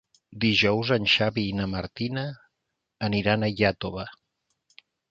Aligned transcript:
Dijous 0.45 0.93
en 0.95 1.05
Xavi 1.17 1.43
i 1.49 1.53
na 1.59 1.67
Martina 1.75 2.25
aniran 3.11 3.43
a 3.43 3.53
Iàtova. 3.63 4.11